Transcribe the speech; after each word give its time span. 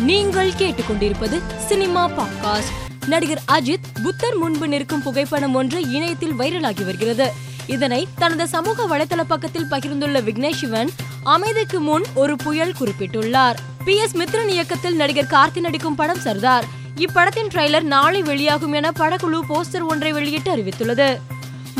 நீங்கள் 0.00 0.50
கேட்டுக்கொண்டிருப்பது 0.50 1.40
cinema 1.66 2.10
podcast. 2.10 3.06
நடிகர் 3.06 3.42
அஜித் 3.48 4.02
புத்தர் 4.02 4.36
முன்பு 4.36 4.68
நிற்கும் 4.68 5.02
புகைப்படம் 5.02 5.54
ஒன்று 5.54 5.90
இணையத்தில் 5.90 6.32
வைரலாகி 6.32 6.84
வருகிறது. 6.84 7.32
இதனை 7.66 8.08
தனது 8.18 8.48
சமூக 8.48 8.86
வலைதள 8.88 9.20
பக்கத்தில் 9.28 9.66
பகிர்ந்துள்ள 9.70 10.20
விக்னேஷ் 10.20 10.54
சிவன் 10.54 10.90
அமைதிக்கு 11.22 11.80
முன் 11.80 12.04
ஒரு 12.14 12.36
புயல் 12.36 12.74
குறிப்பிட்டுள்ளார். 12.80 13.56
பி 13.84 13.96
எஸ் 13.96 14.16
மித்ரன் 14.16 14.48
இயக்கத்தில் 14.48 14.96
நடிகர் 14.96 15.30
கார்த்தி 15.30 15.60
நடிக்கும் 15.60 15.94
படம் 15.94 16.20
சர்தார். 16.20 16.64
இப்படத்தின் 16.96 17.48
ட்ரெய்லர் 17.54 17.82
நாளை 17.82 18.22
வெளியாகும் 18.22 18.72
என 18.72 18.90
படக்குழு 18.98 19.40
போஸ்டர் 19.48 19.86
ஒன்றை 19.88 20.12
வெளியிட்டு 20.12 20.56
அறிவித்துள்ளது. 20.56 21.20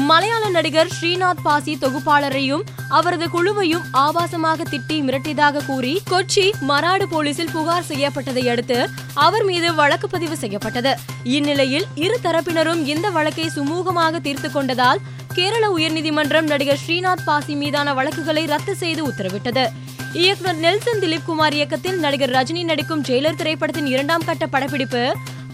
மலையாள 0.09 0.45
நடிகர் 0.48 0.91
ஸ்ரீநாத் 0.96 1.43
பாசி 1.43 1.73
தொகுப்பாளரையும் 1.82 2.62
அவரது 2.89 3.27
குழுவையும் 3.29 3.85
ஆபாசமாக 4.03 4.64
திட்டி 4.71 4.96
மிரட்டியதாக 5.07 5.62
கூறி 5.67 5.93
கொச்சி 6.11 6.45
மராடு 6.71 7.07
போலீசில் 7.09 7.50
புகார் 7.50 7.89
செய்யப்பட்டதை 7.89 8.45
அடுத்து 8.53 8.79
அவர் 9.25 9.45
மீது 9.45 9.68
வழக்கு 9.75 10.08
பதிவு 10.08 10.36
செய்யப்பட்டது. 10.36 10.93
இந்நிலையில் 11.36 11.86
இரு 12.05 12.17
தரப்பினரும் 12.22 12.81
இந்த 12.93 13.11
வழக்கை 13.11 13.46
சுமூகமாக 13.57 14.21
தீர்த்து 14.21 14.49
கொண்டதால் 14.49 15.03
கேரள 15.35 15.64
உயர்நீதிமன்றம் 15.77 16.49
நடிகர் 16.53 16.80
ஸ்ரீநாத் 16.85 17.27
பாசி 17.29 17.55
மீதான 17.55 17.94
வழக்குகளை 17.94 18.46
ரத்து 18.46 18.75
செய்து 18.75 19.03
உத்தரவிட்டது. 19.11 19.67
இயக்குனர் 20.13 20.63
நெல்சன் 20.67 21.03
திலீப் 21.03 21.27
குமார் 21.27 21.53
இயக்கத்தில் 21.53 21.99
நடிகர் 21.99 22.35
ரஜினி 22.39 22.64
நடிக்கும் 22.64 23.05
ஜெயிலர் 23.08 23.39
திரைப்படத்தின் 23.43 23.86
இரண்டாம் 23.86 24.27
கட்ட 24.30 24.46
படப்பிடிப்பு 24.46 25.05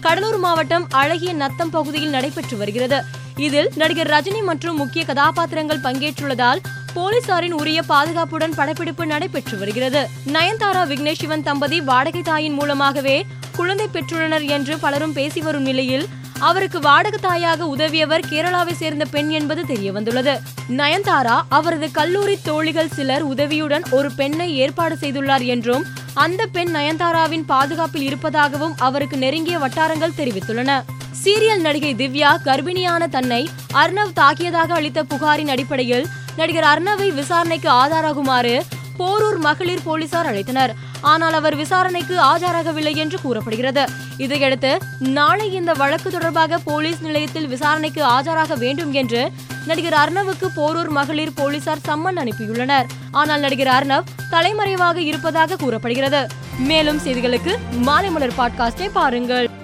கடலூர் 0.01 0.39
மாவட்டம் 0.39 0.87
அழகிய 1.01 1.31
நத்தம் 1.33 1.69
பகுதியில் 1.69 2.09
நடைபெற்று 2.09 2.57
வருகிறது. 2.57 2.99
இதில் 3.37 3.69
நடிகர் 3.75 4.09
ரஜினி 4.09 4.43
மற்றும் 4.43 4.75
முக்கிய 4.75 5.05
கதாபாத்திரங்கள் 5.05 5.83
பங்கேற்றுள்ளதால் 5.83 6.61
போலீசாரின் 6.93 7.51
உரிய 7.51 7.81
பாதுகாப்புடன் 7.81 8.55
படப்பிடிப்பு 8.55 9.05
நடைபெற்று 9.05 9.57
வருகிறது. 9.57 10.09
நயன்தாரா 10.33 10.83
விக்னேஷ் 10.91 11.21
சிவன் 11.21 11.43
தம்பதி 11.43 11.79
வாடகை 11.81 12.21
தாயின் 12.21 12.53
மூலமாகவே 12.53 13.25
குழந்தை 13.55 13.87
பெற்றுள்ளனர் 13.93 14.45
என்று 14.45 14.77
பலரும் 14.77 15.13
பேசி 15.13 15.41
வரும் 15.41 15.63
நிலையில் 15.63 16.07
அவருக்கு 16.39 16.79
வாடகை 16.79 17.19
தாயாக 17.21 17.65
உதவியவர் 17.65 18.25
கேரளாவை 18.29 18.73
சேர்ந்த 18.73 19.05
பெண் 19.05 19.29
என்பது 19.29 19.63
தெரியவந்துள்ளது. 19.63 20.39
நயன்தாரா 20.69 21.41
அவரது 21.49 21.91
கல்லூரி 21.91 22.37
தோழிகள் 22.41 22.89
சிலர் 22.89 23.21
உதவியுடன் 23.21 23.83
ஒரு 23.91 24.11
பெண்ணை 24.11 24.55
ஏற்பாடு 24.55 24.95
செய்துள்ளார் 24.95 25.45
என்றும் 25.45 25.85
அந்த 26.13 26.45
பெண் 26.45 26.75
நயன்தாராவின் 26.75 27.45
பாதுகாப்பில் 27.45 28.01
இருப்பதாகவும் 28.01 28.73
அவருக்கு 28.77 29.17
நெருங்கிய 29.17 29.59
வட்டாரங்கள் 29.59 30.17
தெரிவித்துள்ளன. 30.17 30.83
சீரியல் 31.23 31.59
நடிகை 31.59 31.95
திவ்யா 31.95 32.37
கர்ப்பிணியான 32.45 33.09
தன்னை 33.09 33.49
அர்ணவ் 33.73 34.15
தாக்கியதாக 34.15 34.69
அளித்த 34.69 35.03
புகாரின் 35.03 35.47
அடிப்படையில் 35.47 36.07
நடிகர் 36.35 36.63
அர்ணவை 36.63 37.13
விசாரணைக்கு 37.13 37.71
ஆதாராகுமாறு 37.71 38.61
போரூர் 38.97 39.37
மகளிர் 39.37 39.83
போலீசார் 39.83 40.33
அழைத்தனர். 40.33 40.73
ஆனால் 41.01 41.33
அவர் 41.33 41.55
விசாரணைக்கு 41.55 42.21
ஆஜராகவில்லை 42.21 42.95
என்று 42.95 43.21
கூறப்படுகிறது. 43.21 43.85
இதையடுத்து 44.17 44.77
நாளை 44.99 45.53
இந்த 45.53 45.73
வழக்கு 45.73 46.11
தொடர்பாக 46.11 46.57
போலீஸ் 46.57 47.01
நிலையத்தில் 47.01 47.47
விசாரணைக்கு 47.47 48.03
ஆஜராக 48.03 48.57
வேண்டும் 48.57 48.93
என்று 48.93 49.31
நடிகர் 49.65 49.93
அர்ணவுக்கு 49.93 50.47
போரூர் 50.55 50.89
மகளிர் 50.89 51.33
போலீசார் 51.33 51.85
சம்மன் 51.87 52.17
அனுப்பியுள்ளனர். 52.17 52.85
ஆனால் 53.11 53.39
நடிகர் 53.39 53.67
அர்ணவ் 53.67 54.03
தலைமறைவாக 54.29 55.01
இருப்பதாக 55.01 55.55
கூறப்படுகிறது. 55.55 56.27
மேலும் 56.59 56.99
செய்திகளுக்கு 56.99 57.55
மாலை 57.71 58.09
மலர் 58.09 58.37
பாட்காஸ்டை 58.37 58.89
பாருங்கள். 58.93 59.56